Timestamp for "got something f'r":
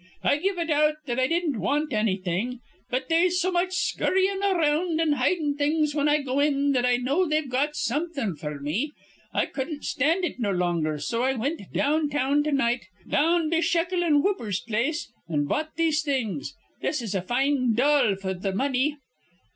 7.47-8.59